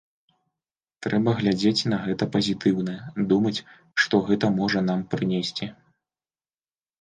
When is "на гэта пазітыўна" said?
1.91-2.95